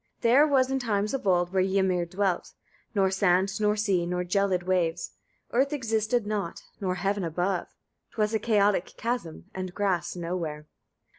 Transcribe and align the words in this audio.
3. 0.23 0.31
There 0.31 0.47
was 0.47 0.71
in 0.71 0.79
times 0.79 1.13
of 1.13 1.27
old, 1.27 1.53
where 1.53 1.61
Ymir 1.61 2.07
dwelt, 2.07 2.53
nor 2.95 3.11
sand 3.11 3.61
nor 3.61 3.75
sea, 3.75 4.07
nor 4.07 4.23
gelid 4.23 4.63
waves; 4.63 5.11
earth 5.53 5.71
existed 5.73 6.25
not, 6.25 6.63
nor 6.79 6.95
heaven 6.95 7.23
above, 7.23 7.67
'twas 8.15 8.33
a 8.33 8.39
chaotic 8.39 8.93
chasm, 8.97 9.45
and 9.53 9.75
grass 9.75 10.15
nowhere. 10.15 10.65